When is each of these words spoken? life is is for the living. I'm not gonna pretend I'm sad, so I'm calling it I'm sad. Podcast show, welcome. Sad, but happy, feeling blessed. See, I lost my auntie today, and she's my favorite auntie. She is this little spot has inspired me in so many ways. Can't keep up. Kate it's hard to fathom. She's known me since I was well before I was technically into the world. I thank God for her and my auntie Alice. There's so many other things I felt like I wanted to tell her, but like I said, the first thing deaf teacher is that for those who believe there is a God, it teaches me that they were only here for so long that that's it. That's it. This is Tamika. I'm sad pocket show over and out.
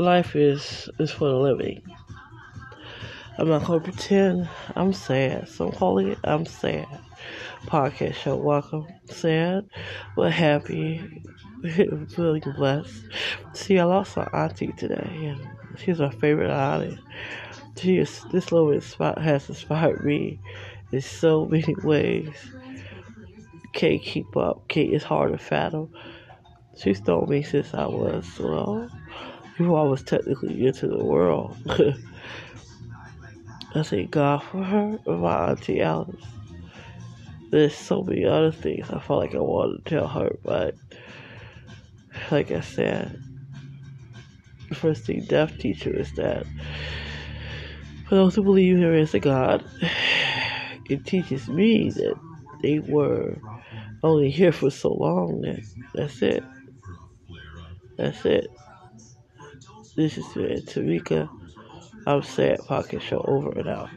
life 0.00 0.34
is 0.34 0.88
is 0.98 1.10
for 1.10 1.28
the 1.28 1.36
living. 1.36 1.82
I'm 3.38 3.48
not 3.48 3.64
gonna 3.64 3.80
pretend 3.80 4.48
I'm 4.74 4.92
sad, 4.92 5.48
so 5.48 5.68
I'm 5.68 5.72
calling 5.72 6.08
it 6.08 6.18
I'm 6.24 6.46
sad. 6.46 6.86
Podcast 7.66 8.14
show, 8.14 8.36
welcome. 8.36 8.86
Sad, 9.10 9.68
but 10.16 10.32
happy, 10.32 11.22
feeling 11.62 12.42
blessed. 12.56 13.04
See, 13.52 13.78
I 13.78 13.84
lost 13.84 14.16
my 14.16 14.24
auntie 14.32 14.72
today, 14.72 15.34
and 15.36 15.40
she's 15.78 16.00
my 16.00 16.10
favorite 16.10 16.50
auntie. 16.50 16.98
She 17.76 17.98
is 17.98 18.24
this 18.32 18.52
little 18.52 18.80
spot 18.80 19.18
has 19.18 19.48
inspired 19.48 20.04
me 20.04 20.38
in 20.92 21.00
so 21.00 21.46
many 21.46 21.74
ways. 21.82 22.34
Can't 23.72 24.02
keep 24.02 24.36
up. 24.36 24.66
Kate 24.68 24.92
it's 24.92 25.04
hard 25.04 25.32
to 25.32 25.38
fathom. 25.38 25.92
She's 26.76 27.06
known 27.06 27.28
me 27.28 27.42
since 27.42 27.74
I 27.74 27.86
was 27.86 28.26
well 28.38 28.90
before 29.60 29.80
I 29.80 29.82
was 29.82 30.02
technically 30.02 30.66
into 30.66 30.88
the 30.88 31.04
world. 31.04 31.54
I 33.74 33.82
thank 33.82 34.10
God 34.10 34.42
for 34.42 34.64
her 34.64 34.98
and 35.04 35.20
my 35.20 35.50
auntie 35.50 35.82
Alice. 35.82 36.24
There's 37.50 37.74
so 37.74 38.02
many 38.02 38.24
other 38.24 38.52
things 38.52 38.88
I 38.88 38.98
felt 39.00 39.18
like 39.18 39.34
I 39.34 39.38
wanted 39.38 39.84
to 39.84 39.90
tell 39.90 40.08
her, 40.08 40.34
but 40.42 40.76
like 42.30 42.50
I 42.50 42.60
said, 42.60 43.20
the 44.70 44.76
first 44.76 45.04
thing 45.04 45.26
deaf 45.26 45.58
teacher 45.58 45.94
is 45.94 46.10
that 46.12 46.46
for 48.08 48.14
those 48.14 48.36
who 48.36 48.42
believe 48.42 48.78
there 48.78 48.94
is 48.94 49.12
a 49.12 49.20
God, 49.20 49.62
it 50.88 51.04
teaches 51.04 51.48
me 51.48 51.90
that 51.90 52.18
they 52.62 52.78
were 52.78 53.36
only 54.02 54.30
here 54.30 54.52
for 54.52 54.70
so 54.70 54.90
long 54.94 55.42
that 55.42 55.60
that's 55.94 56.22
it. 56.22 56.42
That's 57.98 58.24
it. 58.24 58.50
This 60.00 60.16
is 60.16 60.24
Tamika. 60.64 61.28
I'm 62.06 62.22
sad 62.22 62.64
pocket 62.66 63.02
show 63.02 63.20
over 63.28 63.50
and 63.50 63.68
out. 63.68 63.90